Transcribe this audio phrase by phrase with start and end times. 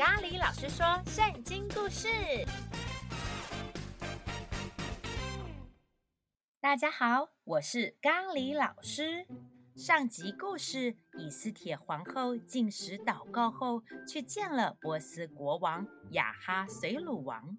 [0.00, 2.08] 咖喱老师说圣经故事。
[6.58, 9.26] 大家好，我是咖喱老师。
[9.76, 17.54] 上集故事，以斯帖皇后进食祷告后，去见了波斯国王亚哈随鲁王。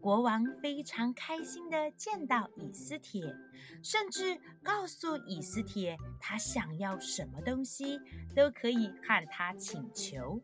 [0.00, 3.36] 国王非常开心地见到以斯帖，
[3.84, 8.00] 甚至告诉以斯帖，他想要什么东西
[8.34, 10.42] 都可以和他请求。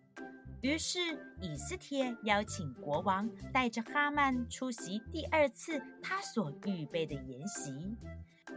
[0.62, 0.98] 于是，
[1.40, 7.96] 以斯帖邀请国王带着哈曼出席第二次他所预备的筵席。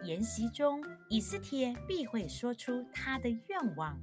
[0.04, 3.98] 筵席中，以斯帖必会说出他的愿望。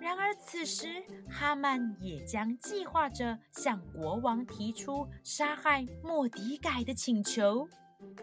[0.00, 0.86] 然而，此时
[1.30, 7.68] 哈曼也将计划着向国王提出杀害莫迪改的请求。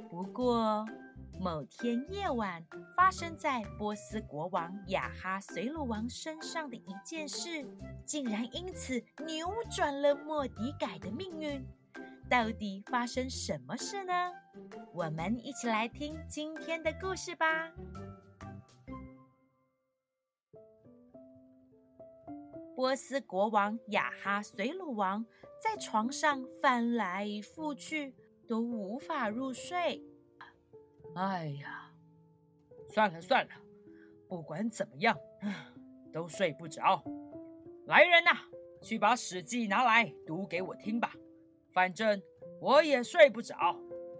[0.09, 0.85] 不过，
[1.39, 2.65] 某天夜晚，
[2.95, 7.65] 发生在波斯国王亚哈随鲁王身上的一件事，
[8.05, 11.65] 竟然因此扭转了莫迪改的命运。
[12.29, 14.13] 到底发生什么事呢？
[14.93, 17.71] 我们一起来听今天的故事吧。
[22.75, 25.25] 波斯国王亚哈随鲁王
[25.63, 28.13] 在床上翻来覆去，
[28.47, 30.03] 都无法入睡。
[31.13, 31.91] 哎呀，
[32.89, 33.51] 算了算了，
[34.27, 35.17] 不管怎么样，
[36.11, 37.03] 都睡不着。
[37.85, 38.31] 来人呐，
[38.81, 41.13] 去把《史记》拿来读给我听吧。
[41.71, 42.21] 反正
[42.59, 43.55] 我也睡不着，《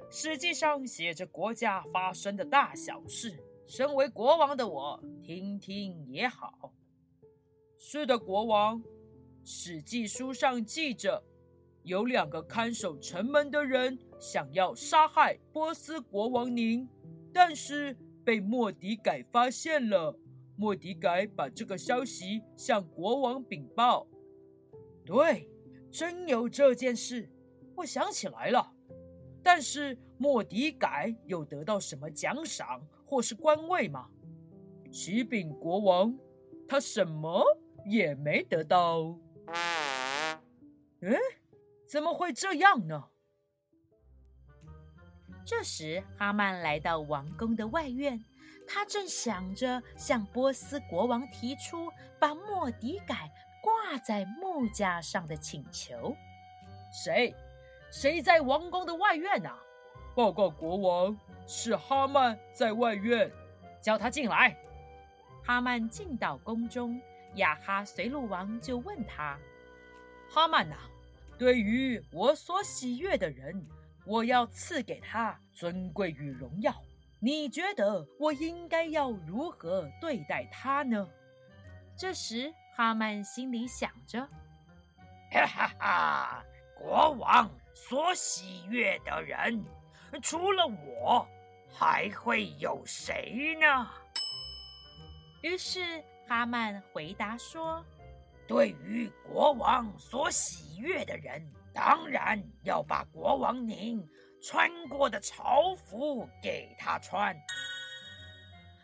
[0.09, 6.73] 史记》上写着国家发生的大小事，身为国王的我听听也好。
[7.77, 8.81] 是的，国王，
[9.44, 11.23] 《史记》书上记着，
[11.86, 16.89] 有两个看守城门的人想要杀害波斯国王您，
[17.31, 20.17] 但是被莫迪改发现了。
[20.58, 24.08] 莫迪改把这个消息向国王禀报。
[25.05, 25.47] 对，
[25.92, 27.30] 真有这件事。
[27.75, 28.73] 我想起来了，
[29.44, 34.08] 但是莫迪改有得到什么奖赏或是官位吗？
[34.92, 36.17] 启禀国王，
[36.67, 37.45] 他什么
[37.86, 39.20] 也没得到。
[41.02, 41.20] 嗯，
[41.87, 43.09] 怎么会这样呢？
[45.45, 48.23] 这时，哈曼来到王宫的外院，
[48.67, 53.31] 他正想着向波斯国王提出把莫迪改
[53.61, 56.15] 挂在木架上的请求。
[56.91, 57.35] 谁？
[57.91, 59.49] 谁在王宫的外院呢？
[60.15, 63.31] 报告国王，是哈曼在外院，
[63.79, 64.57] 叫他进来。
[65.43, 66.99] 哈曼进到宫中，
[67.35, 69.37] 亚哈随路王就问他
[70.27, 70.75] ：“哈曼呐，
[71.37, 73.65] 对于我所喜悦的人，
[74.05, 76.73] 我要赐给他尊贵与荣耀。
[77.19, 81.07] 你觉得我应该要如何对待他呢？”
[81.97, 84.21] 这时，哈曼心里想着
[85.31, 86.45] ：“哈哈哈，
[86.77, 89.61] 国王。”所喜悦的人，
[90.21, 91.27] 除了我，
[91.69, 93.91] 还会有谁呢？
[95.41, 97.85] 于是哈曼回答说
[98.48, 101.42] ：“对于国王所喜悦的人，
[101.73, 104.08] 当然要把国王您
[104.42, 107.36] 穿过的朝服给他穿，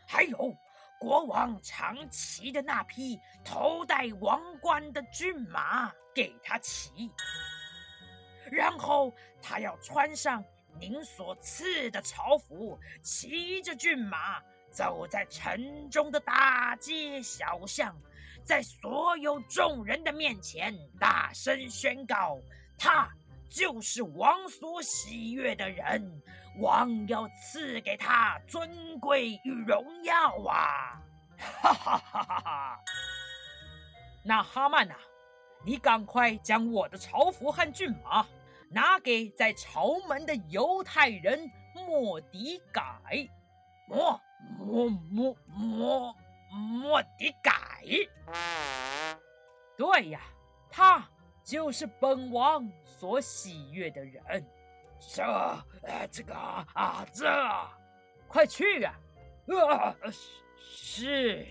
[0.07, 0.53] 还有
[0.99, 7.11] 国王常骑的那匹头戴王冠的骏马给他骑。”
[8.51, 10.43] 然后他要穿上
[10.79, 14.41] 您所赐的朝服，骑着骏马，
[14.71, 17.95] 走在城中的大街小巷，
[18.43, 22.39] 在所有众人的面前大声宣告：
[22.77, 23.09] 他
[23.49, 26.21] 就是王所喜悦的人，
[26.59, 31.01] 王要赐给他尊贵与荣耀啊！
[31.37, 32.79] 哈哈哈哈哈！
[34.23, 34.95] 那哈曼呐，
[35.65, 38.25] 你赶快将我的朝服和骏马。
[38.73, 43.27] 拿给在朝门的犹太人莫迪改，
[43.85, 44.17] 莫
[44.57, 46.15] 莫莫莫
[46.51, 47.81] 莫迪改。
[49.77, 50.21] 对呀，
[50.69, 51.09] 他
[51.43, 54.45] 就是本王所喜悦的人。
[54.99, 55.23] 这
[55.83, 57.25] 呃，这个啊，这，
[58.27, 58.93] 快去啊！
[59.69, 59.95] 啊，
[60.59, 61.47] 是。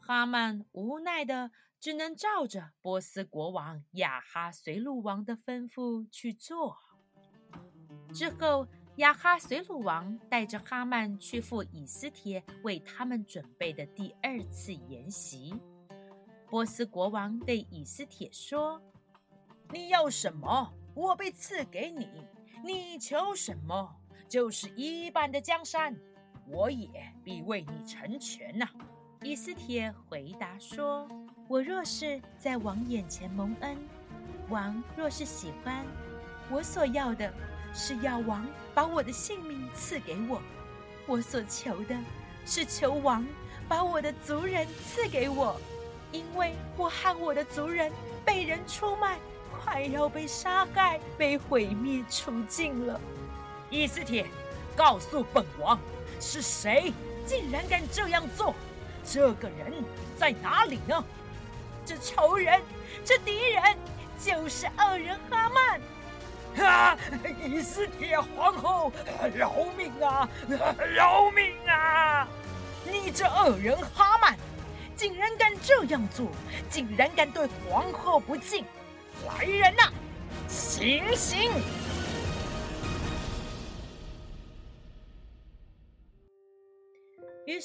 [0.00, 1.50] 哈曼无奈的。
[1.80, 6.78] 只能照着波斯国王亚哈随路王的吩咐去做。
[8.14, 8.66] 之后，
[8.98, 15.52] 亚哈随鲁王带着哈曼去赴以斯帖为他们准备的第二次筵席。
[16.48, 18.80] 波斯国王对以斯帖说
[19.74, 22.06] ：“你要什么，我必赐给你；
[22.62, 23.92] 你求什么，
[24.28, 25.96] 就是一半的江山，
[26.46, 26.88] 我也
[27.24, 28.68] 必为你成全呐、”
[29.24, 31.08] 以斯帖回答说
[31.48, 33.76] ：“我若是在王眼前蒙恩，
[34.50, 35.84] 王若是喜欢，
[36.48, 37.34] 我所要的
[37.74, 40.40] 是要王把我的性命赐给我。
[41.06, 41.94] 我所求的
[42.46, 43.26] 是求王
[43.68, 45.60] 把我的族人赐给我，
[46.12, 47.92] 因为我和我的族人
[48.24, 49.18] 被人出卖。”
[49.64, 53.00] 快要被杀害、被毁灭除尽了。
[53.70, 54.26] 伊斯帖，
[54.76, 55.78] 告诉本王，
[56.20, 56.92] 是谁
[57.24, 58.54] 竟然敢这样做？
[59.04, 59.72] 这个人
[60.18, 61.02] 在哪里呢？
[61.86, 62.60] 这仇人，
[63.06, 63.62] 这敌人，
[64.20, 65.80] 就是恶人哈曼。
[66.62, 66.96] 啊！
[67.44, 68.92] 以斯铁皇后，
[69.34, 70.28] 饶命啊！
[70.94, 72.26] 饶命啊！
[72.84, 74.36] 你这恶人哈曼，
[74.94, 76.28] 竟然敢这样做，
[76.68, 78.64] 竟然敢对皇后不敬！
[79.26, 79.90] 来人呐，
[80.48, 81.50] 行刑！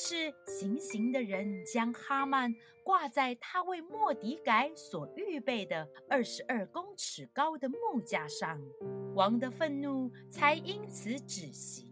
[0.01, 2.55] 是行刑的人将哈曼
[2.85, 8.57] 挂在他为莫迪改所预备的二十二公尺高的木架上，
[9.13, 11.85] 王的愤怒才因此止息。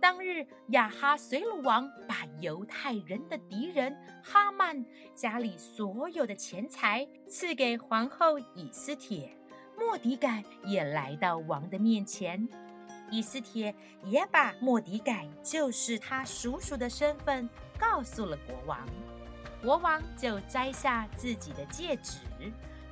[0.00, 3.92] 当日，亚哈随鲁王把犹太人的敌人
[4.22, 4.84] 哈曼
[5.16, 9.36] 家里所有的钱财赐给皇后以斯帖。
[9.76, 12.48] 莫迪改也来到王的面前，
[13.12, 13.72] 以斯帖
[14.04, 17.46] 也把莫迪改就是他叔叔的身份
[17.78, 18.80] 告诉了国王。
[19.60, 22.20] 国王就摘下自己的戒指，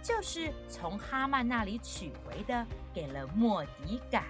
[0.03, 4.25] 就是从哈曼那里取回的，给了莫迪改。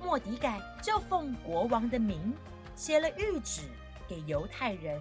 [0.00, 2.32] 莫迪改就奉国王的名
[2.76, 3.62] 写了谕旨
[4.06, 5.00] 给犹太人，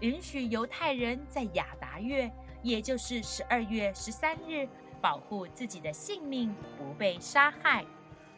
[0.00, 2.30] 允许犹太人在亚达月，
[2.62, 4.68] 也就是十二月十三日，
[5.00, 7.84] 保护自己的性命不被杀害。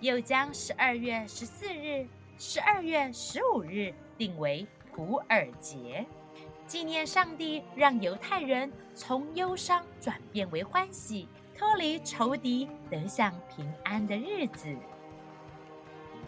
[0.00, 2.06] 又将十二月十四日、
[2.38, 6.06] 十二月十五日定为普珥节，
[6.66, 14.74] 纪念上帝让犹太人从忧伤转变为欢喜，脱离仇敌，得享平安的日子。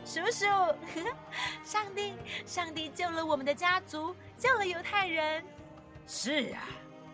[0.04, 0.44] 叔叔，
[1.64, 2.12] 上帝，
[2.44, 5.42] 上帝救了我们的家族，救了犹太人。
[6.06, 6.68] 是啊，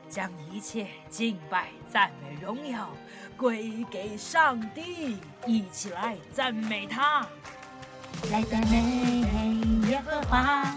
[0.09, 2.91] 将一切敬拜、赞美、荣耀
[3.37, 7.27] 归给上帝，一起来赞美他。
[8.31, 9.25] 来赞美
[9.89, 10.75] 耶和华，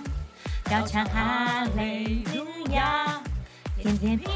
[0.65, 3.21] 高唱哈利路亚，
[3.77, 4.29] 天天平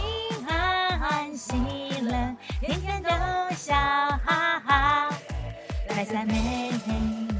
[0.48, 1.54] 安喜
[2.02, 3.10] 乐，天天都
[3.56, 5.10] 笑哈哈。
[5.90, 6.72] 来赞美。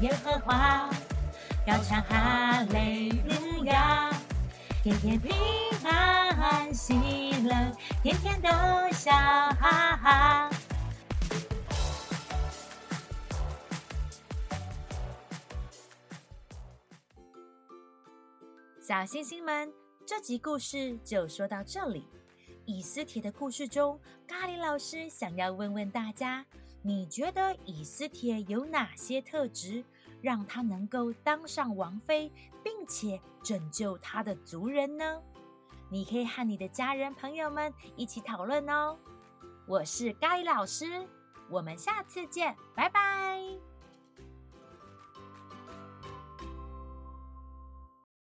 [0.02, 0.90] 耶和华，
[1.66, 4.10] 高唱哈利路亚，
[4.86, 5.32] 天天平
[5.82, 6.94] 安喜
[7.42, 8.48] 乐，天天都
[8.92, 10.50] 笑哈哈。
[18.80, 19.72] 小星星们，
[20.06, 22.06] 这集故事就说到这里。
[22.64, 26.46] 以斯帖的故事中，咖喱老师想要问问大家。
[26.82, 29.82] 你觉得以斯帖有哪些特质，
[30.22, 32.30] 让他能够当上王妃，
[32.86, 35.22] 且拯救他的族人呢？
[35.88, 38.96] 你可以和你的家人朋友们一起讨论哦。
[39.66, 41.06] 我是盖老师，
[41.48, 43.75] 我们下次见，拜拜。